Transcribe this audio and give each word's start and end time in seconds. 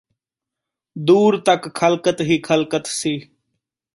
ਦੂਰ 0.95 1.37
ਤਕ 1.41 1.69
ਖ਼ਲਕਤ 1.75 2.21
ਈ 2.21 2.39
ਖ਼ਲਕਤ 2.39 2.85
ਸੀ 2.85 3.17